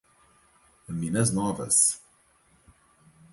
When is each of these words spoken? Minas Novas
Minas 0.89 1.29
Novas 1.31 2.01